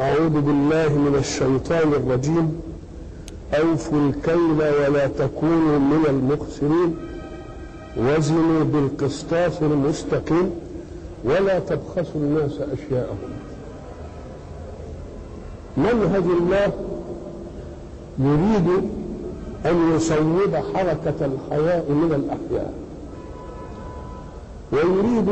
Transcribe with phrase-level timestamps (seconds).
[0.00, 2.60] أعوذ بالله من الشيطان الرجيم.
[3.54, 6.96] أوفوا الكيل ولا تكونوا من المخسرين.
[7.96, 10.50] وزنوا بالقسطاس المستقيم.
[11.24, 13.30] ولا تبخسوا الناس أشياءهم.
[15.76, 16.72] منهج الله
[18.18, 18.68] يريد
[19.66, 22.72] أن يصوب حركة الحياة من الأحياء.
[24.72, 25.28] ويريد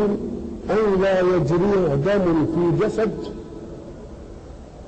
[0.71, 3.42] أن لا يجري دم في جسد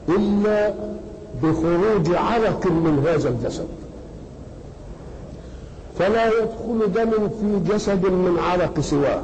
[0.08, 0.74] إلا
[1.42, 3.68] بخروج عرق من هذا الجسد.
[5.98, 9.22] فلا يدخل دم في جسد من عرق سواه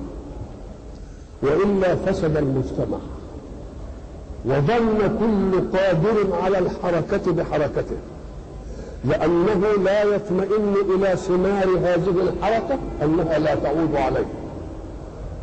[1.43, 2.99] وإلا فسد المجتمع.
[4.45, 7.97] وظن كل قادر على الحركة بحركته
[9.05, 14.27] لأنه لا يطمئن إلى ثمار هذه الحركة أنها لا تعود عليه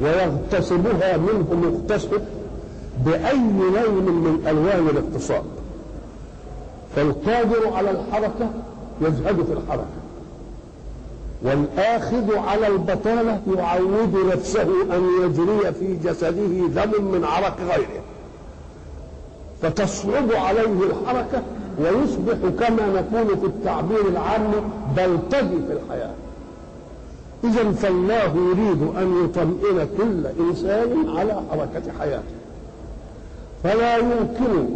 [0.01, 2.21] ويغتصبها منه مغتصب
[3.05, 5.43] بأي لون من ألوان الاغتصاب
[6.95, 8.49] فالقادر على الحركة
[9.01, 9.97] يزهد في الحركة.
[11.41, 18.01] والآخذ على البطالة يعود نفسه أن يجري في جسده دم من عرق غيره.
[19.61, 21.41] فتصعب عليه الحركة
[21.79, 24.51] ويصبح كما نقول في التعبير العام
[24.97, 26.13] بلطجي في الحياة.
[27.43, 32.36] إذا فالله يريد أن يطمئن كل إنسان على حركة حياته.
[33.63, 34.67] فلا يمكن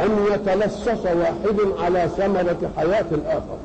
[0.00, 3.58] أن يتلصص واحد على ثمرة حياة الآخر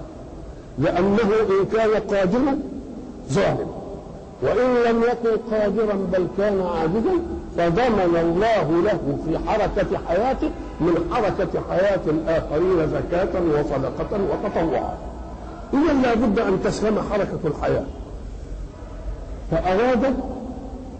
[0.79, 2.59] لأنه إن كان قادرا
[3.31, 3.71] ظالم.
[4.41, 7.19] وإن لم يكن قادرا بل كان عاجزا
[7.57, 10.49] فضمن الله له في حركة حياته
[10.81, 14.97] من حركة حياة الآخرين زكاة وصدقة وتطوعا.
[15.73, 17.85] إذا لا بد أن تسلم حركة الحياة.
[19.51, 20.05] فأراد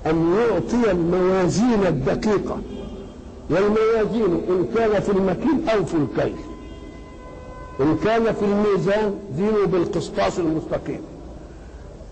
[0.06, 2.58] أن يعطي الموازين الدقيقة.
[3.52, 6.36] والموازين إن كان في المكيل أو في الكيل.
[7.80, 11.02] إن كان في الميزان زينوا بالقسطاس المستقيم.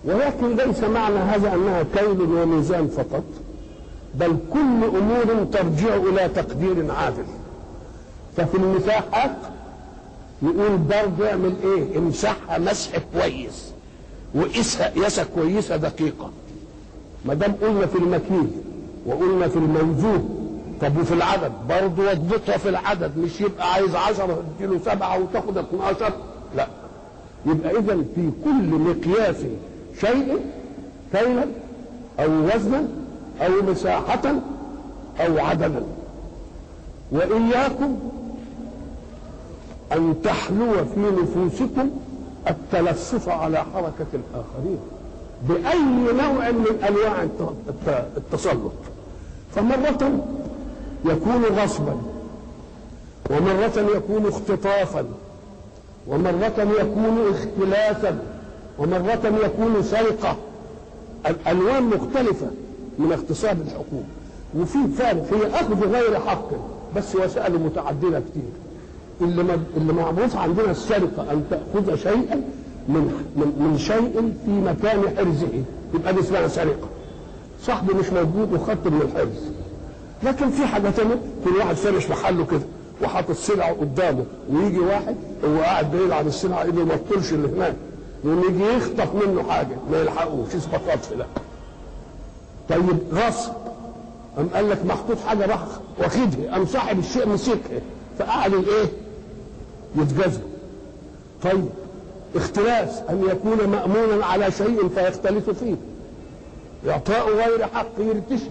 [0.04, 3.24] ولكن ليس معنى هذا أنها كيل وميزان فقط
[4.14, 7.24] بل كل أمور ترجع إلى تقدير عادل.
[8.36, 9.36] ففي المساحات
[10.42, 13.72] يقول برضه اعمل إيه؟ امسحها مسح كويس.
[14.34, 16.30] وقيسها قياسة كويسة دقيقة.
[17.24, 18.50] ما دام قلنا في المكيل
[19.06, 20.39] وقلنا في الموزون
[20.82, 26.12] طب وفي العدد؟ برضه واضبطها في العدد مش يبقى عايز 10 تديله سبعة وتاخد 12
[26.56, 26.66] لا.
[27.46, 29.36] يبقى اذا في كل مقياس
[30.00, 30.38] شيء
[31.12, 31.46] كيلا
[32.20, 32.88] أو وزنا
[33.40, 34.34] أو مساحة
[35.20, 35.82] أو عددا.
[37.12, 37.98] وإياكم
[39.92, 41.90] أن تحلو في نفوسكم
[42.50, 44.78] التلفف على حركة الآخرين
[45.48, 47.26] بأي نوع من أنواع
[48.16, 48.72] التسلط.
[49.54, 50.20] فمرة
[51.04, 51.96] يكون غصبا
[53.30, 55.04] ومرة يكون اختطافا
[56.06, 58.18] ومرة يكون اختلاسا
[58.78, 60.36] ومرة يكون سرقة.
[61.26, 62.46] الألوان مختلفة
[62.98, 64.04] من اغتصاب الحقوق
[64.58, 66.48] وفي فارق هي أخذ غير حق
[66.96, 68.50] بس وسائل متعددة كتير.
[69.20, 72.42] اللي اللي معروف عندنا السرقة أن تأخذ شيئا
[72.88, 75.48] من من شيء في مكان حرزه
[75.94, 76.88] يبقى دي اسمها سرقة.
[77.62, 79.50] صاحبه مش موجود وخدته من الحرز.
[80.22, 82.60] لكن في حاجة تانية كل واحد فارش محله كده
[83.02, 87.74] وحاطط سلعه قدامه ويجي واحد هو قاعد بعيد عن السلعه ما تطولش اللي هناك.
[88.24, 91.26] يقوم يجي يخطف منه حاجة ما يلحقوش اسمه خطف لا
[92.68, 93.52] طيب غصب
[94.36, 95.60] قام قال لك محطوط حاجة راح
[95.98, 97.80] واخدها قام صاحب الشيء مسكها
[98.18, 98.86] فقعد الايه؟
[99.96, 100.40] يتجزم.
[101.42, 101.64] طيب
[102.36, 102.90] اختلاس.
[103.10, 105.76] أن يكون مأمونا على شيء فيختلف فيه.
[106.88, 108.50] إعطاء غير حق يرتشي.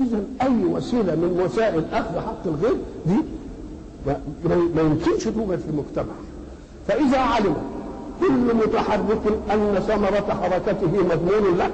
[0.00, 2.76] اذا أي وسيلة من وسائل أخذ حق الغير
[3.06, 3.16] دي
[4.74, 6.14] ما يمكنش توجد في المجتمع.
[6.88, 7.56] فإذا علم
[8.20, 11.70] كل متحرك أن ثمرة حركته مضمون له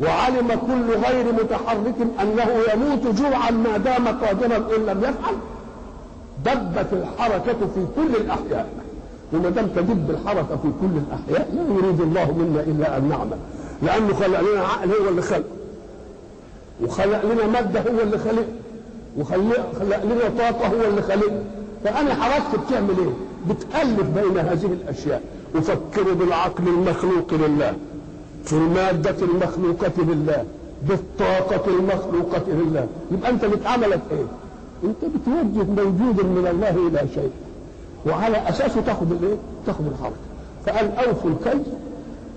[0.00, 5.34] وعلم كل غير متحرك أنه يموت جوعا ما دام قادرا إن لم يفعل
[6.44, 8.68] دبت الحركة في كل الأحياء.
[9.32, 13.38] وما دام تدب الحركة في كل الأحياء لا يريد الله منا إلا أن نعمل.
[13.82, 15.57] لأنه خلق لنا عقل هو اللي خلقه
[16.84, 18.44] وخلق لنا مادة هو اللي خلقها
[19.18, 21.42] وخلق لنا طاقة هو اللي خلقها
[21.84, 23.12] فأنا حركت بتعمل إيه؟
[23.54, 25.22] بتألف بين هذه الأشياء
[25.54, 27.74] أفكر بالعقل المخلوق لله
[28.44, 30.44] في المادة المخلوقة لله
[30.88, 34.26] بالطاقة المخلوقة لله يبقى أنت بتعملك إيه؟
[34.84, 37.30] أنت بتوجه موجود من الله إلى شيء
[38.06, 39.36] وعلى أساسه تاخذ الإيه؟
[39.66, 40.16] تاخذ الحركة
[40.66, 41.62] فقال أوفوا الكيل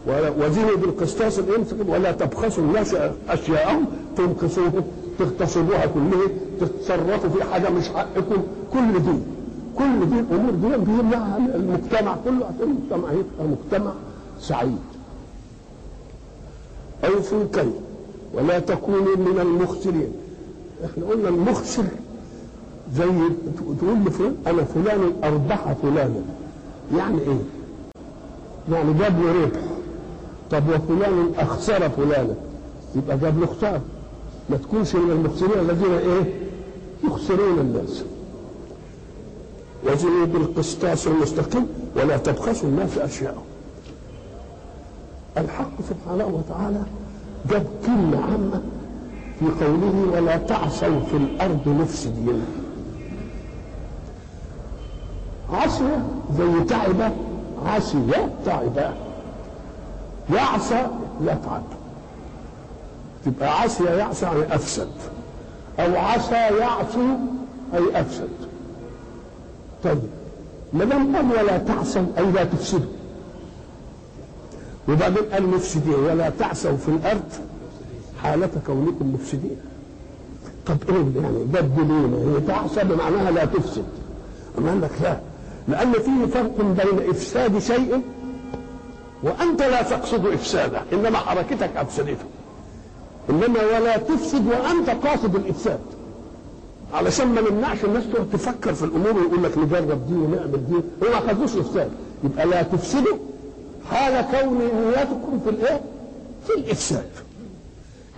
[0.07, 2.95] وزنوا بالقسطاس الانفق ولا تبخسوا الناس
[3.29, 3.85] أشياءهم
[4.17, 4.83] تنقصوه
[5.19, 6.27] تغتصبوها كلها
[6.59, 8.41] تتصرفوا في حاجة مش حقكم
[8.73, 9.19] كل دي
[9.77, 13.91] كل دي الأمور دي بيمنعها المجتمع كله عشان المجتمع يبقى مجتمع
[14.39, 14.77] سعيد.
[17.05, 17.71] أوفوا الكيل
[18.33, 20.13] ولا تكونوا من المخسرين.
[20.85, 21.83] إحنا قلنا المخسر
[22.97, 23.05] زي
[23.81, 26.21] تقول لفلان أنا فلان اربح فلانا
[26.97, 27.39] يعني إيه؟
[28.71, 29.59] يعني جاب له ربح.
[30.51, 32.35] طب وفلان أخسر فلانا
[32.95, 33.81] يبقى جاب له خسارة.
[34.49, 36.33] ما تكونش من المخسرين الذين إيه؟
[37.03, 38.03] يخسرون الناس.
[39.83, 43.43] وزنوا بالقسطاس المستقيم ولا تبخسوا الناس أشياءهم.
[45.37, 46.83] الحق سبحانه وتعالى
[47.49, 48.61] جاب كلمة عامة
[49.39, 52.45] في قوله ولا تعصوا في الأرض مفسدين.
[55.53, 56.05] عصية
[56.37, 57.11] زي تعب
[57.65, 58.93] عصية تعب
[60.29, 60.87] يعصى
[61.21, 61.63] يتعب.
[63.25, 64.89] تبقى عصية يعصى يعني أفسد.
[65.79, 67.17] أو عصى يعصي
[67.73, 68.29] أي أفسد.
[69.83, 70.01] طيب
[70.73, 72.91] ما قال ولا تعصوا أي لا تفسدوا؟
[74.89, 77.29] وبعدين قال مفسدين؟ ولا تعثوا في الأرض
[78.23, 79.57] حالة كونكم مفسدين.
[80.67, 82.17] طب إيه يعني بدلونا.
[82.17, 83.85] هي تعصى بمعناها لا تفسد.
[84.57, 85.17] قال لك لا.
[85.67, 88.01] لأن فيه فرق بين إفساد شيء
[89.23, 92.25] وأنت لا تقصد إفساده إنما حركتك أفسدته
[93.29, 95.79] إنما ولا تفسد وأنت قاصد الإفساد
[96.93, 101.11] علشان ما نمنعش الناس تقعد تفكر في الأمور ويقول لك نجرب دي ونعمل دي هو
[101.11, 101.91] ما خدوش إفساد
[102.23, 103.17] يبقى لا تفسدوا
[103.91, 104.57] حال كون
[104.87, 105.81] نياتكم في الإيه؟
[106.47, 107.09] في الإفساد.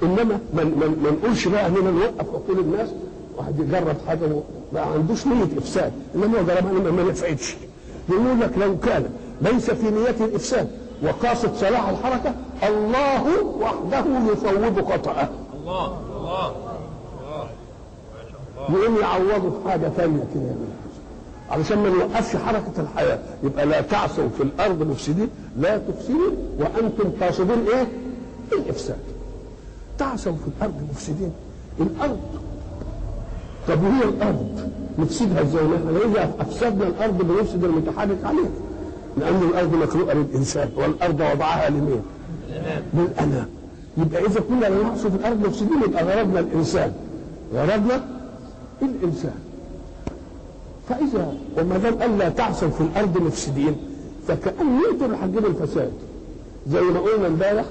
[0.04, 2.90] إنما ما نقولش بقى إننا نوقف عقول الناس
[3.38, 4.20] واحد يجرب حاجة
[4.74, 7.56] ما عندوش نية إفساد إنما هو جربها ما نفعتش.
[8.10, 9.06] يقول لك لو كان
[9.42, 10.68] ليس في نيته الإفساد
[11.04, 12.34] وقاصد صلاح الحركة
[12.68, 15.30] الله وحده يصوب خطأه.
[15.54, 16.54] الله الله
[18.70, 20.56] يقوم يعوضه في حاجة ثانية كده.
[21.52, 23.20] علشان ما نوقفش حركة الحياة.
[23.44, 25.30] يبقى لا تعثوا في الأرض مفسدين
[25.60, 27.88] لا تفسدوا وأنتم قاصدون إيه؟
[28.54, 28.98] الإفساد.
[29.98, 31.32] تعثوا في الأرض مفسدين.
[31.80, 32.20] الأرض.
[33.68, 38.50] طب وهي الأرض نفسدها إزاي؟ نحن إذا أفسدنا الأرض بنفسد المتحرك عليها
[39.18, 42.02] لأن الأرض مخلوقة للإنسان والأرض وضعها لمين؟
[42.94, 43.48] للأنام
[43.98, 46.94] يبقى إذا كنا لا في الأرض مفسدين يبقى غرضنا الإنسان.
[47.54, 48.06] غرضنا
[48.82, 49.36] الإنسان.
[50.90, 53.76] فإذا وما دام قال لا تعثوا في الأرض مفسدين
[54.28, 55.92] فكأن اللي هتجيبوا الفساد.
[56.72, 57.66] زي ما قلنا امبارح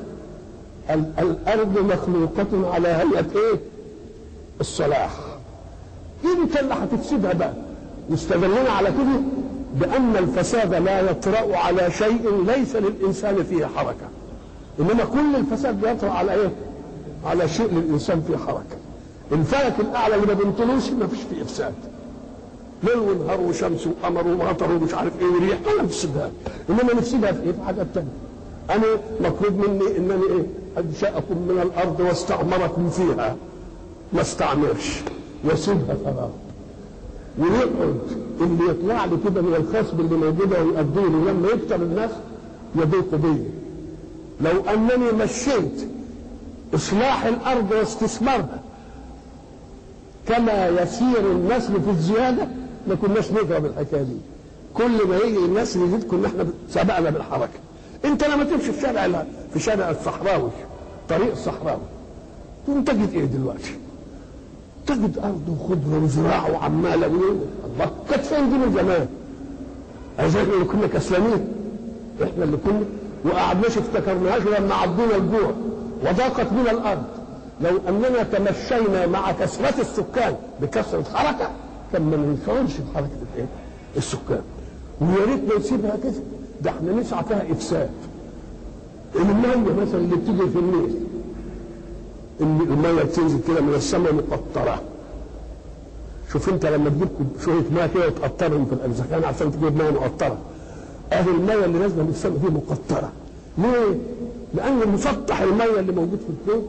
[0.90, 3.60] ال- الأرض مخلوقة على هيئة إيه؟
[4.60, 5.10] الصلاح.
[6.24, 7.52] أنت اللي هتفسدها بقى؟
[8.10, 9.20] واستدلنا على كده؟
[9.74, 14.08] بأن الفساد لا يطرأ على شيء ليس للإنسان فيه حركة
[14.80, 16.50] إنما كل الفساد بيطرأ على إيه؟
[17.26, 18.76] على شيء للإنسان فيه حركة
[19.32, 21.74] الفلك الأعلى اللي ما بنطلوش ما فيش فيه إفساد
[22.82, 26.30] ليل ونهار وشمس وقمر ومطر ومش عارف إيه وريح ولا نفسدها
[26.70, 28.08] إنما نفسدها في إيه؟ في حاجات تانية.
[28.70, 28.84] أنا
[29.20, 30.46] مطلوب مني إنني إيه؟
[30.78, 33.36] أنشأكم من الأرض واستعمركم فيها
[34.12, 35.00] ما استعمرش
[35.44, 36.28] واسيبها فراغ
[37.38, 37.98] ويقعد
[38.40, 42.10] اللي يطلع لي كده من الخصب اللي موجودة ويأديه لي لما يكتر الناس
[42.76, 43.42] يضيق بي
[44.40, 45.88] لو أنني مشيت
[46.74, 48.62] إصلاح الأرض واستثمارها
[50.28, 52.48] كما يسير النسل في الزيادة
[52.88, 54.16] ما كناش نضرب الحكاية دي.
[54.74, 57.58] كل ما يجي النسل يزيد كنا إحنا سبقنا بالحركة.
[58.04, 60.50] أنت لما تمشي في شارع في شارع الصحراوي
[61.08, 61.80] طريق الصحراوي
[62.66, 63.76] تقوم تجد إيه دلوقتي؟
[64.86, 67.40] تجد أرض وخضره وزراعة وعمالة الله
[68.10, 69.06] كانت فين دي من زمان؟
[70.18, 71.48] عايزين اللي كنا كسلانين
[72.22, 72.82] إحنا اللي كنا.
[73.24, 75.52] وقعدناش افتكرناهاش لما عضونا الجوع
[76.02, 77.02] وضاقت بنا الأرض.
[77.60, 81.50] لو أننا تمشينا مع كثرة السكان بكثره حركه
[81.92, 83.46] كان ما ننفعلش بحركة الإيه؟
[83.96, 84.42] السكان.
[85.00, 86.12] ويا ريت نسيبها كده.
[86.62, 87.90] ده إحنا نسعى فيها إفساد.
[89.16, 90.94] المية مثلا اللي بتيجي في النيل
[92.40, 94.82] المية بتنزل كده من السماء مقطرة.
[96.32, 97.08] شوف انت لما تجيب
[97.44, 100.38] شوية ميه كده وتقطرهم في الارزخان عشان تجيب ميه مقطره
[101.12, 103.12] اهي الميه اللي نازله من السماء دي مقطره
[103.58, 103.98] ليه؟
[104.54, 106.66] لأن مسطح الميه اللي موجود في الكون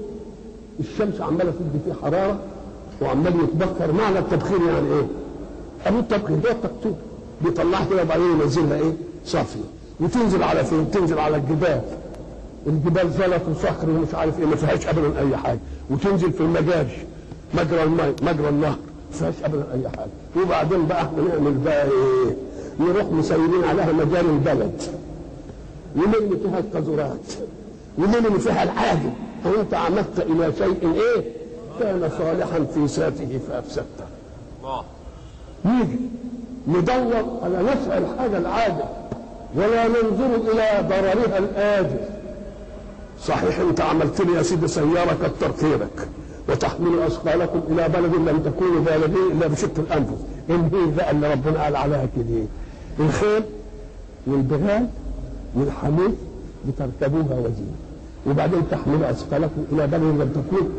[0.80, 2.40] الشمس عمالة تدي فيه حرارة
[3.02, 5.06] وعمال يتبخر معنى التبخير يعني إيه؟
[5.86, 6.94] أبو التبخير ده التقطير
[7.42, 8.94] بيطلعها كده وبعدين ينزلها إيه؟
[9.26, 9.60] صافية
[10.00, 11.82] وتنزل على فين؟ تنزل على الجبال
[12.68, 16.98] الجبال زلط وصخر ومش عارف إيه ما فيهاش ابدا أي حاجة وتنزل في المجاري
[17.54, 18.78] مجرى الماء مجرى النهر
[19.14, 22.36] فيهاش ابدا أي حاجة وبعدين بقى إحنا نعمل بقى إيه؟
[22.80, 24.82] نروح مسيرين عليها مجاري البلد.
[25.96, 27.34] ونرمي فيها القاذورات
[27.98, 29.10] ونرمي فيها العادي
[29.44, 31.24] فانت عمدت إلى شيء إيه؟
[31.80, 34.06] كان صالحا في ذاته فافسدته
[35.66, 36.00] نيجي
[36.68, 38.84] ندور على نفع الحاجة العاجل.
[39.56, 42.00] ولا ننظر إلى ضررها الآجل.
[43.24, 46.08] صحيح انت عملت لي يا سيدي سيارة كتر خيرك
[46.50, 50.22] وتحمل أثقالكم إلى بلد لم تكونوا بالغين إلا بشق الأنفس.
[50.50, 52.46] إن هي بقى اللي ربنا قال عليها كده
[53.00, 53.44] الخيل
[54.28, 54.88] والبغال
[55.56, 56.10] والحمير
[56.68, 57.76] لتركبوها وزينه
[58.28, 60.72] وبعدين تحملوا أثقالكم إلى بلد لم تكونوا.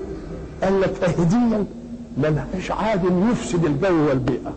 [0.63, 1.67] قال لك اهديا
[2.19, 4.53] ملهاش عادل يفسد الجو والبيئة.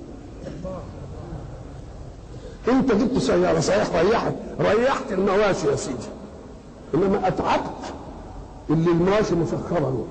[2.68, 4.34] أنت جبت سيارة صحيح ريحت.
[4.60, 5.98] ريحت المواشي يا سيدي.
[6.96, 7.94] إنما أتعبت
[8.70, 10.06] اللي المواشي مسخرة له.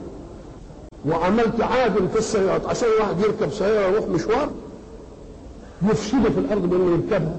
[1.09, 4.51] وعملت عادل في السيارات عشان واحد يركب سيارة يروح مشوار
[5.91, 7.37] يفسده في الأرض بأنه يركبها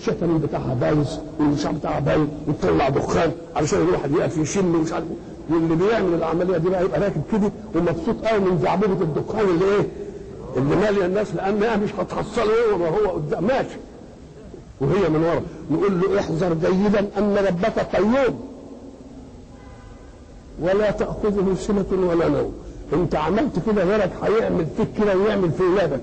[0.00, 5.54] الشتم بتاعها بايظ والمشاع بتاعها بايظ وتطلع دخان علشان يروح يقف يشم ومش عارف إيه.
[5.56, 9.88] واللي بيعمل العملية دي بقى يبقى راكب كده ومبسوط قوي من زعبوبه الدخان اللي إيه؟
[10.56, 13.44] اللي مالية الناس لانها مش هتحصله هو ما هو قدام.
[13.44, 13.76] ماشي.
[14.80, 15.42] وهي من ورا.
[15.70, 18.40] نقول له احذر جيدا أن ربك قيوم.
[20.62, 22.52] ولا تأخذه سنة ولا نوم.
[22.92, 26.00] انت عملت كده غيرك هيعمل فيك كده ويعمل في ولادك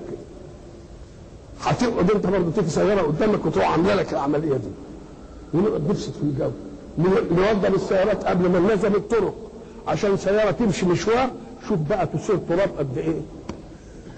[1.62, 4.68] هتقعد انت برضه تيجي سياره قدامك وتروح عاملة لك العملية دي.
[5.54, 6.50] ونقعد نفسد في الجو.
[7.30, 9.34] نوضب السيارات قبل ما ننزل الطرق.
[9.88, 11.30] عشان سياره تمشي مشوار
[11.68, 13.20] شوف بقى تسير تراب قد إيه.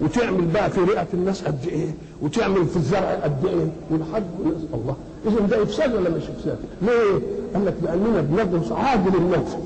[0.01, 1.91] وتعمل بقى في رئة الناس قد إيه.
[2.21, 3.67] وتعمل في الزرع قد إيه.
[3.91, 4.61] ولحد الناس.
[4.73, 4.95] الله.
[5.27, 7.19] اذا ده إفساد ولا مش إفساد؟ ليه؟
[7.53, 9.57] قال لك لأننا بندرس عاجل النفس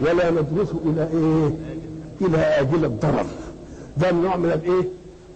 [0.00, 1.54] ولا ندرسه إلى إيه؟
[2.20, 3.26] إلى أجل الضرر.
[3.96, 4.88] ده نوع من الإيه؟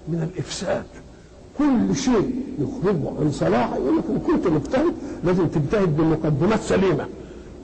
[0.09, 0.85] من الإفساد.
[1.59, 7.07] كل شيء يخرجه عن صلاحه يقول لك إن كنت مجتهد لازم تجتهد بمقدمات سليمة.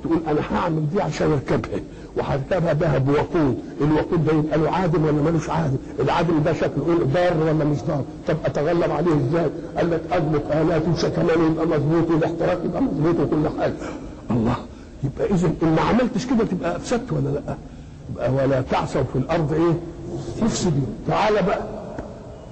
[0.05, 1.81] تقول أنا هعمل دي عشان أركبها
[2.17, 7.05] وهركبها ذهب ووقود الوقود ده يبقى له عادل ولا ملوش عادل؟ العادل ده شكله إيه؟
[7.05, 12.11] ضار ولا مش ضار؟ طب أتغلب عليه إزاي؟ قال لك أضبط الاته وشكمان يبقى مظبوط
[12.11, 13.75] والاحتراق يبقى مظبوط وكل حاجة.
[14.31, 14.57] الله!
[15.05, 17.57] يبقى اذا إن ما عملتش كده تبقى أفسدت ولا لأ؟
[18.19, 19.79] ولا تعثوا في الأرض إيه؟
[20.45, 20.87] مفسدين.
[21.09, 21.62] تعالى بقى.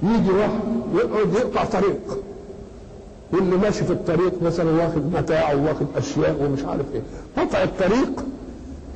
[0.02, 0.60] يجي واحد
[0.94, 2.18] يقعد يقطع طريق.
[3.32, 7.02] واللي ماشي في الطريق مثلا واخد متاع وواخد أشياء ومش عارف إيه.
[7.36, 8.24] قطع الطريق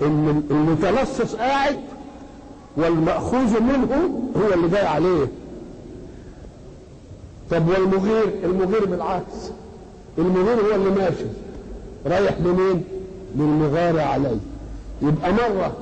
[0.02, 1.76] إن المتلصص قاعد
[2.76, 5.26] والمأخوذ منه هو اللي جاي عليه.
[7.50, 9.50] طب والمغير؟ المغير بالعكس.
[10.18, 11.24] المغير هو اللي ماشي.
[12.06, 12.84] رايح لمين
[13.36, 14.36] للمغار عليه
[15.02, 15.72] يبقى مرة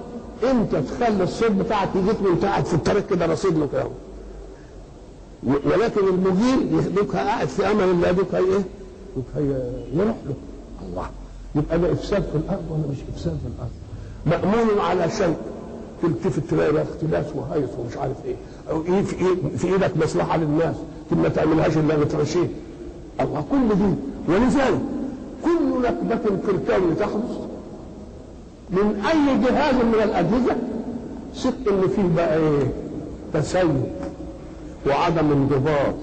[0.44, 3.84] انت تخلي الصوت بتاعك يجيك وانت قاعد في الطريق كده رصيد له كده؟
[5.64, 8.62] ولكن المغير يخليك قاعد في أمل الله هي إيه؟
[9.16, 9.24] دوك
[9.94, 10.34] يروح له.
[10.88, 11.06] الله.
[11.54, 13.70] يبقى ده إفساد في الأرض ولا مش إفساد في الأرض؟
[14.44, 15.36] مأمون على شيء.
[16.02, 18.34] تلتفت تلاقي اختلاس وهيص ومش عارف إيه.
[18.70, 20.76] أو إيه في, إيه؟ في إيدك مصلحة للناس.
[21.10, 22.48] ما تعملهاش إلا بترشيه
[23.20, 23.94] الله كل دي.
[24.32, 24.80] ولذلك
[25.44, 27.49] كل نكبة في الكون تحدث
[28.70, 30.56] من أي جهاز من الأجهزة؟
[31.36, 32.72] ثق إن فيه بقى إيه؟
[33.34, 33.82] تسيب
[34.86, 35.94] وعدم انضباط.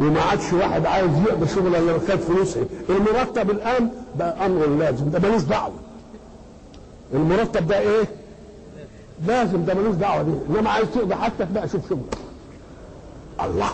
[0.00, 2.66] وما عادش واحد عايز يقضي شغله إلا خد فلوسه.
[2.90, 3.88] المرتب الآن
[4.18, 5.10] بقى أمر لازم.
[5.10, 5.72] ده ملوش دعوة.
[7.14, 8.04] المرتب ده إيه؟
[9.26, 9.64] لازم.
[9.64, 10.56] ده ملوش دعوة بيه.
[10.56, 12.18] انما عايز تقضي حاجتك بقى شوف شغلك
[13.44, 13.68] الله.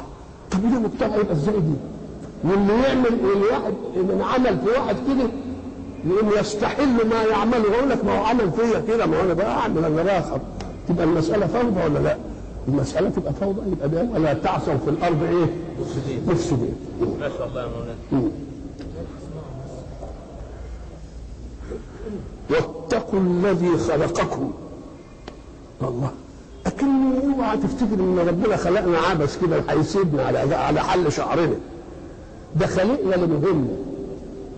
[0.50, 1.74] طب ده مجتمع يبقى إزاي دي؟
[2.44, 5.28] واللي يعمل الواحد من عمل في واحد كده
[6.06, 7.72] يقوم يستحل ما يعمله.
[7.72, 9.06] يقول لك ما هو عمل فيا كده.
[9.06, 10.40] ما هو أنا بقى أعمل أنا باخر
[10.88, 12.16] تبقى المسألة فوضى ولا لا؟
[12.68, 13.60] المسألة تبقى فوضى.
[13.72, 15.46] يبقى ده ولا تعثوا في الأرض إيه؟
[16.26, 16.74] مفسدين.
[17.20, 18.30] ما شاء الله يا مولانا.
[22.50, 24.52] واتقوا الذي خلقكم.
[25.82, 26.10] الله.
[26.66, 26.86] لكن
[27.38, 31.56] اوعى تفتكر إن ربنا خلقنا عبث كده هيسيبنا على على حل شعرنا.
[32.56, 33.76] ده خلقنا لمهمه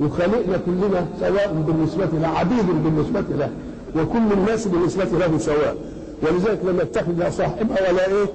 [0.03, 3.51] وخلقنا كلنا سواء بالنسبة له عبيد بالنسبة له
[3.97, 5.77] وكل الناس بالنسبة له سواء.
[6.23, 8.27] ولذلك لم يتخذ لا صاحبها ولا إيه؟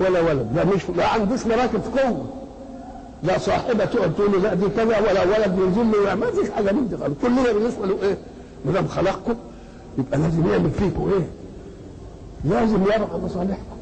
[0.00, 0.46] ولا ولد.
[0.56, 2.26] لا مش ما عندوش مراكب قوه
[3.22, 6.88] لا صاحبة تقعد تقول لا دي كذا ولا ولد ينزل له ما فيش حاجة من
[6.88, 7.14] دي خالص.
[7.22, 8.16] كلنا بالنسبة له إيه؟
[8.64, 9.34] ما دام خلقكم
[9.98, 11.26] يبقى لازم يعمل فيكم إيه؟
[12.44, 13.78] لازم يرعى مصالحكم.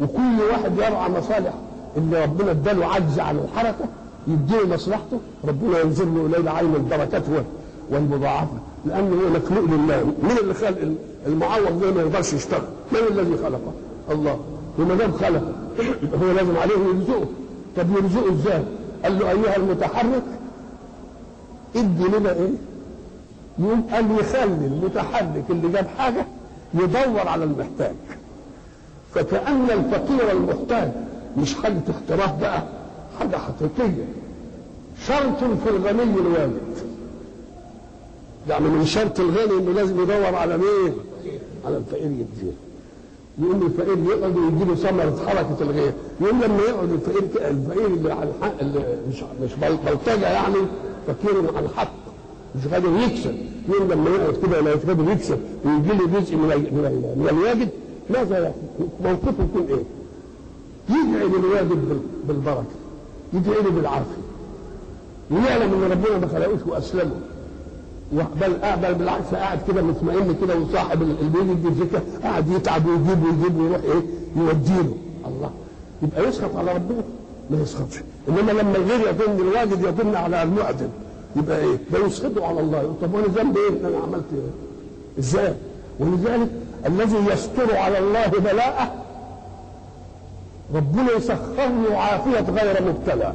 [0.00, 1.52] وكل واحد يرعى مصالح
[1.96, 3.84] اللي ربنا اداله عجز عن الحركة
[4.28, 7.44] يديله مصلحته ربنا ينزل له إليه عين البركات وال-
[7.90, 8.58] والمضاعفة.
[8.86, 10.04] لأنه هو مخلوق لله.
[10.22, 10.78] مين اللي خلق
[11.26, 12.62] المعوض ده ما يقدرش يشتغل؟
[12.92, 13.72] من الذي خلقه؟
[14.10, 14.40] الله.
[14.78, 15.52] وما دام خلقه
[16.22, 17.26] هو لازم عليه يرزقه.
[17.76, 18.62] طب يرزقه إزاي؟
[19.04, 20.22] قال له أيها المتحرك
[21.76, 22.50] ادي لنا إيه؟
[23.58, 26.26] يقوم قال يخلي المتحرك اللي جاب حاجة
[26.74, 27.94] يدور على المحتاج.
[29.14, 30.90] فكأن الفقير المحتاج
[31.36, 32.62] مش حاجة اختراع بقى.
[33.20, 34.04] حاجة حقيقية
[35.06, 36.60] شرط في الغني الواجد
[38.48, 40.92] يعني من شرط الغني إنه لازم يدور على مين؟
[41.66, 42.52] على الفقير يديه
[43.38, 48.30] يقوم الفقير يقعد ويجي له ثمرة حركة الغير يقوم لما يقعد الفقير الفقير اللي على
[48.38, 50.54] الحق اللي مش مش بل- بلطجة يعني
[51.06, 51.92] فقير على الحق
[52.56, 53.34] مش قادر يكسب
[53.68, 57.68] يقوم لما يقعد كده لا قادر يكسب ويجي له جزء من من, من الواجد
[58.10, 58.54] ماذا؟
[59.04, 59.84] موقفه يكون إيه؟
[60.96, 62.64] يدعي للواجد بال- بالبركة
[63.32, 64.20] يدعي له بالعافية
[65.30, 67.14] ويعلم إن ربنا ما خلقوش وأسلمه.
[68.12, 71.14] بل بل بالعكس قاعد كده مطمئن كده وصاحب اللي
[71.54, 74.02] بيجي الزكاه قاعد يتعب ويجيب ويجيب ويروح إيه؟
[74.36, 74.94] يوديله
[75.26, 75.50] الله.
[76.02, 77.02] يبقى يسخط على ربنا.
[77.50, 77.96] ما يسخطش.
[78.28, 80.88] إنما لما الغير يظن الواجد يظن على المعدم
[81.36, 82.78] يبقى إيه؟ ده يسخطه على الله.
[82.80, 84.50] يقول طب وأنا ذنبي إيه؟ إن أنا عملت إيه؟
[85.18, 85.54] إزاي؟
[86.00, 86.48] ولذلك
[86.86, 88.92] الذي يستر على الله بلاءه
[90.74, 93.32] ربنا يسخر له عافية غير مبتلى.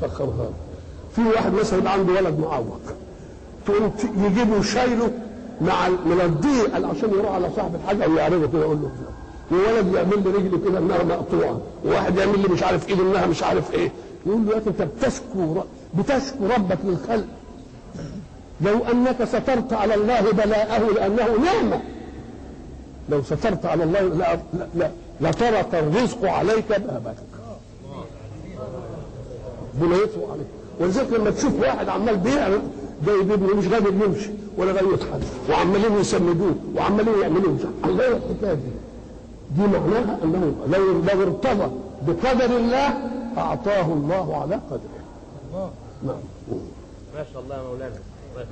[0.00, 0.28] سخرها.
[0.28, 0.50] له.
[1.16, 2.80] في واحد مثلا عنده ولد معوق
[3.66, 5.10] تقوم يجيبه شايله
[5.60, 8.90] مع من الضيق عشان يروح على صاحب الحاجة ويعرضه كده يقول له
[9.52, 11.60] وولد يعمل لي رجلي كده إنها مقطوعة.
[11.84, 13.92] وواحد يعمل لي مش عارف ايده إنها مش عارف إيه.
[14.26, 15.62] يقول له يا أخي أنت بتشكو
[15.94, 17.26] بتشكو ربك للخلق.
[18.60, 21.80] لو أنك سترت على الله بلاءه لأنه نعمة.
[23.08, 27.16] لو سترت على الله لا لا, لا لطرق الرزق عليك بابك
[29.74, 30.46] ربنا يطلق عليك.
[30.80, 32.60] ولذلك لما تشوف واحد عمال بيعمل
[33.06, 35.20] جايب ابنه مش قادر يمشي ولا قادر يضحك.
[35.50, 38.70] وعمالين يسندوه وعمالين يعملوا الله الحكاية دي
[39.56, 41.70] دي معناها إنه لو لو ارتضى
[42.06, 42.94] بقدر الله
[43.38, 45.70] أعطاه الله على قدره.
[46.06, 46.16] نعم.
[47.14, 47.94] ما شاء الله يا مولانا.
[48.36, 48.46] الله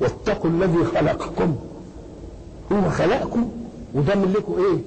[0.00, 1.56] واتقوا الذي خلقكم
[2.72, 3.50] هو خلقكم
[3.94, 4.78] وضمن لكم إيه؟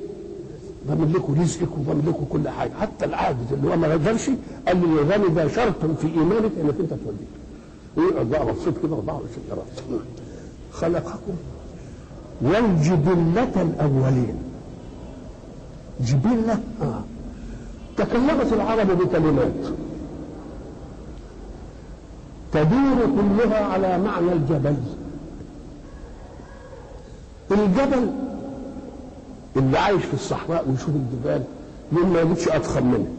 [0.88, 2.72] ضمن لكم رزقكم وضمن لكم كل حاجة.
[2.82, 4.30] حتى العاجز اللي هو ما يقدرش
[4.68, 7.36] قال لي الغني ده شرط في إيمانك إنك أنت توليه
[7.98, 9.66] ويقعد بقى مبسوط كده 24 قراءة
[10.72, 11.34] خلقكم.
[12.42, 14.36] والجبلة الأولين.
[16.02, 17.02] جبلة آه.
[17.98, 19.54] تكلمت العرب بكلمات.
[22.52, 24.76] تدور كلها على معنى الجبل.
[27.52, 28.12] الجبل
[29.56, 31.44] اللي عايش في الصحراء ويشوف الجبال
[31.94, 33.12] يقول ما يجدش أضخم منها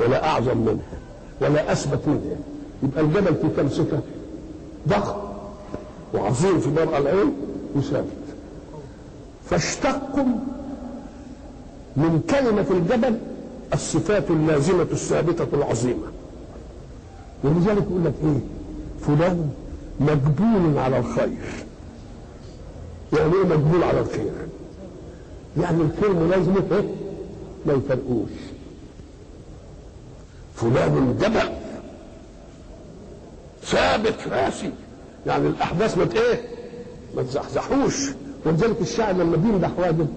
[0.00, 0.98] ولا أعظم منها
[1.40, 2.36] ولا أثبت منها.
[2.82, 4.00] يبقى الجبل في كم صفه
[4.88, 5.16] ضخم
[6.14, 7.32] وعظيم في مرأى العين
[7.76, 8.06] وثابت.
[9.50, 10.24] فاشتقوا
[11.96, 13.18] من كلمة الجبل
[13.74, 16.06] الصفات اللازمة الثابتة العظيمة.
[17.44, 18.40] ولذلك يقول لك إيه؟
[19.06, 19.50] فلان
[20.00, 21.38] مجبول على الخير.
[23.12, 24.32] يعني إيه مجبول على الخير؟
[25.60, 26.94] يعني الخير ملازمه إيه؟
[27.66, 28.30] ما يفرقوش.
[30.54, 31.50] فلان جبل
[33.62, 34.70] ثابت راسي.
[35.26, 36.40] يعني الأحداث ما إيه؟
[37.16, 38.10] ما تزحزحوش.
[38.46, 40.08] ولذلك الشاعر لما بيمدح واجب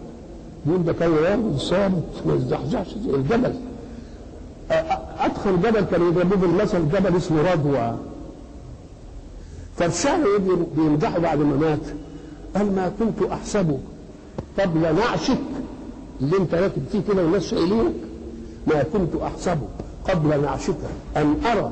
[0.66, 3.54] بيقول ده كان راجل ثابت ما يزحزحش الجبل.
[5.20, 7.96] أدخل جبل كان يضربوه بالمثل جبل اسمه رضوى.
[9.78, 11.80] فالشاعر يجي بيمدحه بعد ما مات.
[12.56, 13.80] قال ما كنت احسبه
[14.60, 15.38] قبل نعشك
[16.22, 17.94] اللي انت راكب فيه كده والناس شايلينك.
[18.68, 19.68] ما كنت احسبه
[20.10, 20.76] قبل نعشك
[21.18, 21.72] أن أرى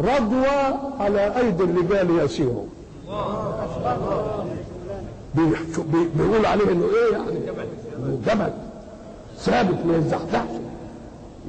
[0.00, 2.52] رضوى على أيدي الرجال يسير
[6.16, 7.40] بيقول عليه إنه إيه يعني؟
[8.26, 8.52] جبل
[9.38, 10.48] ثابت ما يزحزحش.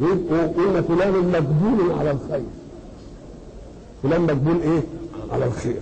[0.01, 2.43] وقلنا فلان مجبول على الخير.
[4.03, 4.81] فلان مجبول إيه؟
[5.31, 5.81] على الخير.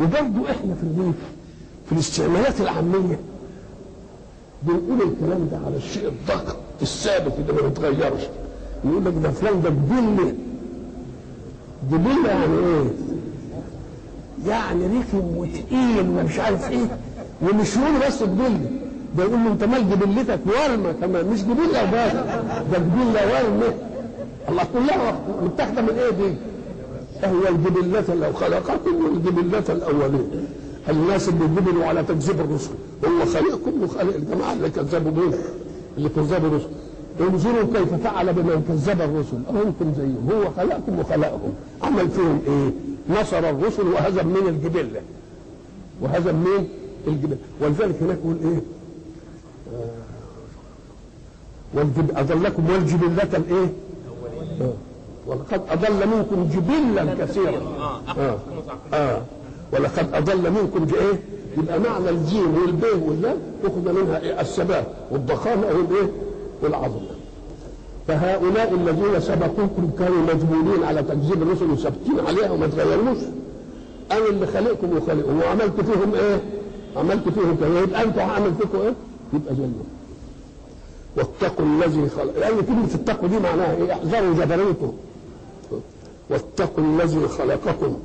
[0.00, 1.14] وبرضه إحنا في الريف
[1.90, 3.18] في الاستعمالات العامية.
[4.62, 8.22] بنقول الكلام ده على الشيء الضخم الثابت اللي ما بيتغيرش.
[8.84, 10.34] يقول لك ده فلان ده جبله
[11.92, 12.90] جبله يعني إيه؟
[14.46, 16.98] يعني رخم وتقيل ومش عارف إيه.
[17.42, 18.70] ومش يقول بس جبله
[19.16, 21.26] ده يقول له أنت مال جبلتك ورمة كمان.
[21.26, 22.12] مش جبله بس
[22.72, 23.74] ده جبله ورمة.
[24.48, 26.34] الله كلها متاخدة من إيه دي؟
[27.22, 30.30] هي الجبلة لو خلقكم والجبلة الأولين.
[30.88, 32.70] الناس اللي جبلوا على تكذيب الرسل.
[33.04, 35.34] هو خلقكم وخلق الجماعة اللي كذبوا دول
[35.96, 36.70] اللي كذبوا الرسل.
[37.20, 39.66] انظروا كيف فعل بمن كذب الرسل.
[39.66, 40.28] أنتم زيهم.
[40.32, 41.52] هو خلقكم وخلقهم.
[41.82, 42.70] عمل فيهم إيه؟
[43.20, 45.00] نصر الرسل وهزم من الجبلة
[46.00, 46.68] وهزم من
[47.06, 48.62] الجبلة ولذلك هناك يقول إيه؟
[49.74, 49.90] آه،
[51.74, 52.10] والجب...
[52.16, 53.72] أضلكم والجبلة الإيه؟
[54.60, 54.72] آه.
[55.26, 57.62] ولقد أضل منكم جبلا كثيرا.
[57.78, 58.00] آه.
[58.08, 58.38] اخذ
[58.94, 59.22] آه.
[59.72, 61.20] ولقد أضل منكم ج- إيه؟
[61.58, 66.10] يبقى معنى الجيم والبيه واللام ياخذ منها إيه؟ الثبات والضخامة والايه
[66.62, 67.10] والعظمه
[68.08, 73.18] فهؤلاء الذين سبقوكم كانوا مجبولين على تكذيب الرسل وثابتين عليها وما تغيروش
[74.12, 76.40] أنا اللي خلقكم وخلقهم وعملت فيهم إيه؟
[76.96, 78.94] عملت فيهم كده يبقى أنتوا هعمل فيكم إيه؟
[79.32, 79.74] يبقى زيهم
[81.16, 84.92] واتقوا الذي خلق لأن كلمة التقوى دي معناها إيه؟ أحذروا جبروته
[86.30, 87.96] واتقوا الذي خلقكم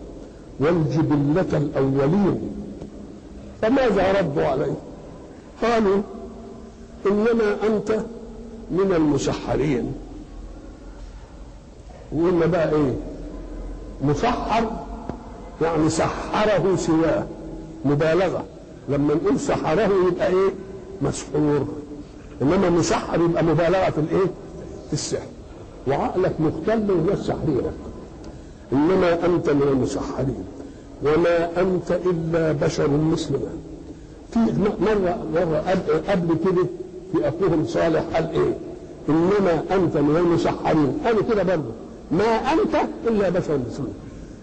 [0.59, 2.41] والجبلة الأولين
[3.61, 4.73] فماذا ردوا عليه؟
[5.61, 6.01] قالوا
[7.05, 7.91] إنما أنت
[8.71, 9.93] من المسحرين
[12.11, 12.93] وقلنا بقى إيه؟
[14.01, 14.71] مسحر
[15.61, 17.25] يعني سحره سواه
[17.85, 18.43] مبالغة
[18.89, 20.49] لما نقول سحره يبقى إيه؟
[21.01, 21.67] مسحور
[22.41, 24.25] إنما مسحر يبقى مبالغة في الإيه؟
[24.87, 25.27] في السحر
[25.87, 27.73] وعقلك مختل والناس سحرينك
[28.73, 30.43] إنما أنت من المسحرين
[31.03, 33.39] وما أنت إلا بشر مثلنا
[34.31, 34.39] في
[34.81, 35.63] مره مره
[36.09, 36.65] قبل- كده؟
[37.13, 38.57] في أخوهم صالح قال إيه؟
[39.09, 40.97] إنما أنت من المسحرين.
[41.05, 41.71] قالوا كده برضه.
[42.11, 42.23] ما
[42.53, 42.75] أنت
[43.07, 43.87] إلا بشر مثلنا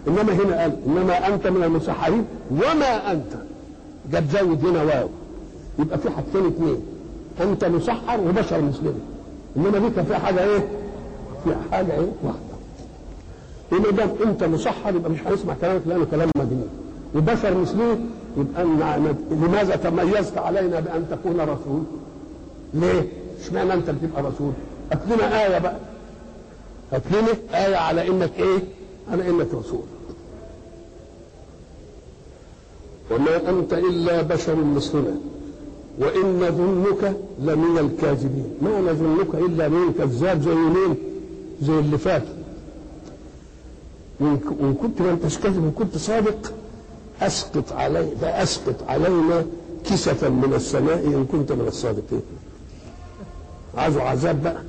[0.07, 3.33] إنما هنا قال إنما أنت من المسحرين وما أنت.
[4.11, 5.07] جاب زود هنا واو.
[5.79, 6.77] يبقى في حاجتين اثنين
[7.41, 8.93] أنت مسحر وبشر مثلنا
[9.57, 10.67] إنما دي في حاجة إيه؟
[11.43, 12.52] في حاجة إيه؟ واحدة.
[13.71, 16.69] وما دام أنت مسحر يبقى مش هنسمع كلامك لأنه كلام مجنون
[17.15, 17.97] وبشر مثلي
[18.37, 18.63] يبقى
[19.31, 21.83] لماذا تميزت علينا بأن تكون رسول؟
[22.73, 23.07] ليه؟
[23.41, 24.51] اشمعنى أنت بتبقى رسول؟
[24.91, 25.75] هات لنا آية بقى
[26.91, 28.59] هات لنا آية على إنك إيه؟
[29.11, 29.83] على إنك رسول
[33.11, 35.15] وما أنت إلا بشر مثلنا
[35.99, 40.95] وإن نظنك لمن الكاذبين ما نظنك إلا من كذاب زي مين؟
[41.61, 42.23] زي اللي فات
[44.19, 46.53] وإن وإن كنت ما انتش كاذب وكنت صادق
[47.21, 49.45] أسقط علي فأسقط علينا
[49.85, 52.21] كسفا من السماء إن كنت من الصادقين.
[53.77, 54.61] عايزوا عذاب بقى.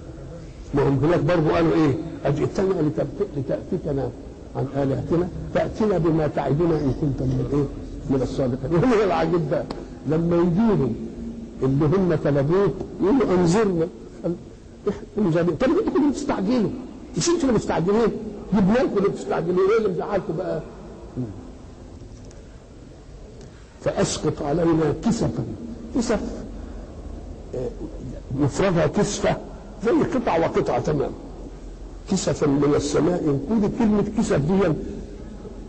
[0.74, 1.92] ما هم هناك برضه قالوا
[2.24, 4.10] اجئتنا لتبت- لتاتيكنا
[4.56, 7.64] عن آلهتنا فأتنا بما تعدنا إن كنت من الإيه؟
[8.10, 8.74] من الصادقين.
[8.84, 9.64] وهو العجيب بقى
[10.06, 10.94] لما يجيهم
[11.62, 12.70] اللي هم طلبوه
[13.02, 13.44] يقولوا
[14.88, 16.70] إحنا مزابين طب أنتوا اللي بتستعجلوا
[17.16, 18.12] مش أنتوا اللي مستعجلين.
[18.54, 20.60] جبنا لكم اللي بتستعجلوا إيه اللي مزعلكم بقى.
[23.84, 25.44] فأسقط علينا كسفا.
[25.96, 26.20] كسف
[27.54, 27.68] آه،
[28.40, 29.36] مفردها كسفة
[29.84, 31.10] زي قطع وقطعة تمام.
[32.10, 34.72] كسفا من السماء ينقود كلمة كسف دي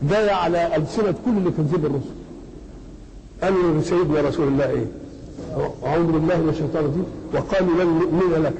[0.10, 2.16] جاية على ألسنة كل اللي كذب الرسل
[3.44, 4.86] قالوا لسيدنا رسول الله إيه؟
[5.86, 7.06] أعوذ بالله من الشيطان الرجيم.
[7.34, 8.54] وقالوا لن نؤمن لك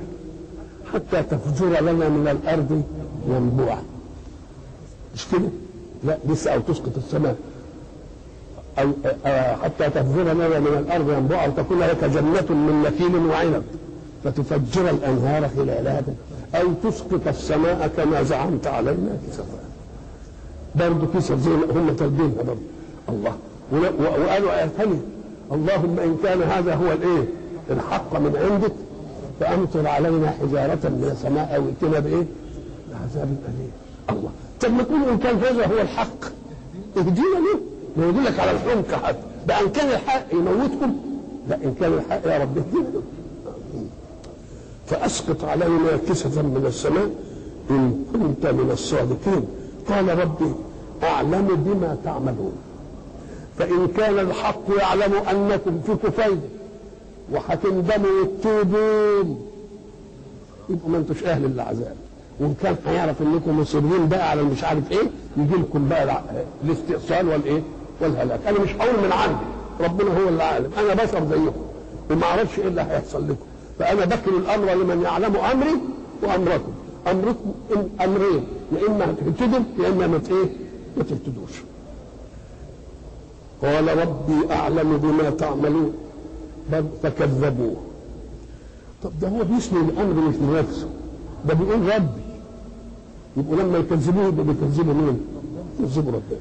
[0.94, 2.84] حتى تفجر لنا من الأرض
[3.30, 3.84] ينبوعا
[5.16, 5.50] مش كده؟
[6.04, 7.36] لا لسه أو تسقط السماء.
[8.80, 8.92] أو
[9.26, 13.64] آه، حتى تفجر لنا من الأرض ينبوعا وتكون لك جنة من نخيل وعنب.
[14.24, 16.04] فتفجر الأنهار خلالها.
[16.56, 19.60] أو تسقط السماء كما زعمت علينا كسفا.
[20.76, 22.60] برضه كسف زي هم تربينها برضه
[23.10, 23.36] الله.
[23.72, 25.02] وقالوا آية ثانية.
[25.52, 27.26] اللهم إن كان هذا هو الإيه؟
[27.70, 28.72] الحق من عندك.
[29.40, 32.26] فأمطر علينا حجارة من السماء أو ائتنا بإيه؟
[32.92, 33.72] بعذاب أليم
[34.10, 34.32] الله.
[34.62, 36.26] طب ما تقول إن كان هذا هو الحق.
[36.98, 37.60] اهدينا ليه
[37.98, 40.96] ما يدلك على الحمق حتى بأن كان الحق يموتكم.
[41.50, 43.02] لا إن كان الحق يا رب اهدينا له
[44.88, 47.10] فأسقط علينا كسفا من السماء
[47.70, 49.46] إن كنت من الصادقين.
[49.90, 50.54] قال ربي
[51.04, 52.54] أعلم بما تعملون.
[53.58, 56.40] فإن كان الحق يعلم أنكم في كفيد
[57.32, 59.36] وهتندموا وتتوبوا
[60.70, 61.96] يبقوا ما أنتوش أهل للعذاب
[62.40, 66.22] وإن كان هيعرف إنكم مصرين بقى على مش عارف إيه يجي لكم بقى
[66.64, 67.62] الاستئصال والإيه؟
[68.02, 68.40] والهلاك.
[68.48, 69.46] أنا مش هقول من عندي.
[69.82, 70.72] ربنا هو اللي عالم.
[70.80, 71.62] أنا بشر زيكم.
[72.12, 73.46] وما أعرفش إيه اللي هيحصل لكم.
[73.80, 75.76] فأنا بكل الأمر لمن يعلم أمري
[76.24, 76.72] وأمركم.
[77.12, 78.44] أمركم إن أمرين.
[78.72, 80.50] يا إما هتهتدوا يا إما ما إيه؟
[80.98, 81.52] ما تهتدوش.
[83.62, 85.94] قال ربي أعلم بما تعملون.
[87.04, 87.76] فكذبوه.
[89.04, 90.88] طب ده هو بيسمي الأمر مش لنفسه
[91.46, 92.25] ده بيقول ربي.
[93.38, 95.20] يبقوا لما يكذبوه يبقوا بيكذبوا مين؟
[95.80, 96.40] يكذبوا ربنا.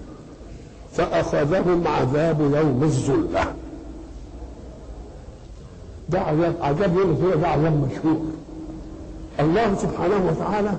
[0.93, 3.55] فأخذهم عذاب يوم الظلة
[6.09, 8.21] ده عذاب عذاب يوم الظلة ده عذاب مشهور.
[9.41, 10.73] الله سبحانه وتعالى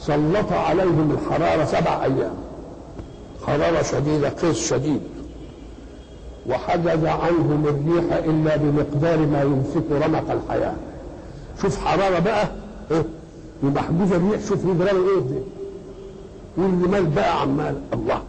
[0.00, 2.34] سلط عليهم الحرارة سبع أيام.
[3.46, 5.00] حرارة شديدة قيس شديد.
[6.48, 10.74] وحجز عنهم الريح إلا بمقدار ما يمسك رمق الحياة.
[11.62, 12.48] شوف حرارة بقى
[12.90, 13.04] إيه؟
[13.62, 15.40] ومحجوزة الريح شوف يجرى إيه ده
[16.56, 18.22] والرمال بقى عمال؟ الله.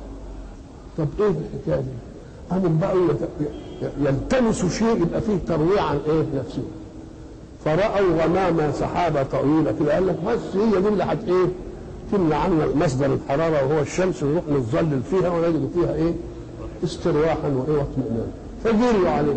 [0.98, 1.90] طب إيه الحكاية دي؟
[2.52, 6.62] قاموا يت- يلتمسوا شيء يبقى فيه ترويع عن إيه نفسه.
[7.66, 11.46] فرأوا غمامة سحابة طويلة كده قال لك بس هي دي اللي هت إيه؟
[12.12, 16.14] تمنع عنا مصدر الحرارة وهو الشمس ونروح نتظلل فيها ونجد فيها إيه؟
[16.84, 18.28] استرواحا وإيه واطمئنانا
[18.64, 19.36] فجروا عليه.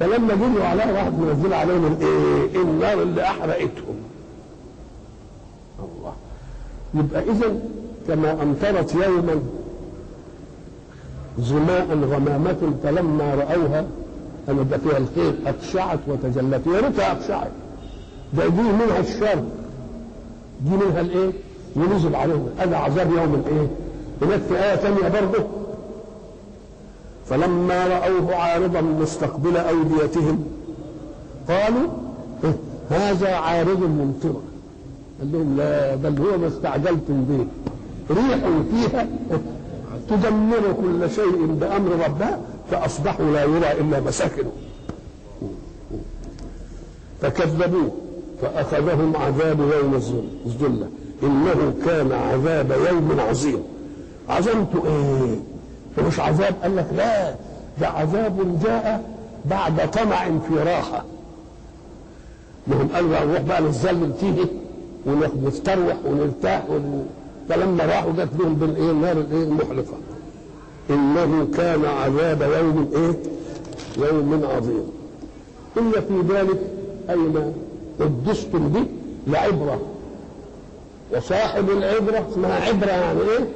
[0.00, 3.96] فلما جروا عليه راحت منزلة عليهم الإيه؟ النار اللي أحرقتهم.
[6.96, 7.58] يبقى اذا
[8.08, 9.40] كما أمطرت يوما
[11.40, 13.84] ظماء غمامة فلما رأوها
[14.48, 17.50] أن ده فيها الخير أقشعت وتجلت يا ريتها أقشعت
[18.34, 19.42] ده دي منها الشر
[20.60, 21.30] دي منها الإيه؟
[21.76, 23.66] ونزل عليهم هذا عذاب يوم الإيه؟
[24.22, 25.44] هناك في آية ثانية برضه
[27.26, 30.44] فلما رأوه عارضا مستقبل أوديتهم
[31.48, 31.88] قالوا
[32.44, 32.52] إيه؟
[32.90, 34.40] هذا عارض ممطر
[35.18, 37.46] قال لهم لا بل هو ما استعجلتم به.
[38.10, 38.38] ريح
[38.72, 39.06] فيها
[40.10, 44.52] تدمر كل شيء بأمر ربها فأصبحوا لا يرى إلا مساكنه.
[47.22, 47.90] فكذبوه
[48.42, 49.94] فأخذهم عذاب يوم
[50.46, 50.88] الظلة.
[51.22, 53.62] إنه كان عذاب يوم عظيم.
[54.28, 55.36] عظمته إيه؟
[56.06, 57.34] مش عذاب؟ قال لك لا
[57.80, 59.10] ده عذاب جاء
[59.44, 61.04] بعد طمع في راحة.
[62.66, 64.44] ما هم قالوا نروح بقى نتذلل فيه
[65.06, 67.06] ونستروح ونرتاح ون...
[67.48, 69.96] فلما راحوا جت لهم بالايه النار الايه المحرقه
[70.90, 73.12] إنه كان عذاب يوم إيه؟
[74.08, 74.84] يوم عظيم.
[75.78, 76.60] إن في ذلك
[77.10, 77.52] أين
[78.00, 78.84] قدستم به؟
[79.26, 79.80] لعبرة.
[81.16, 83.46] وصاحب العبرة اسمها عبرة يعني إيه؟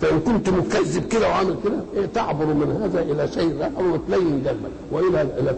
[0.00, 4.70] فإن كنت مكذب كده وعامل كده إيه؟ تعبر من هذا إلى شيء اخر وتلين قلبك
[4.92, 5.54] وإلى إلى